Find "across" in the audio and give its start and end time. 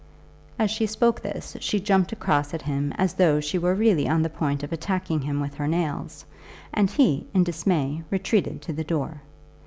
2.11-2.55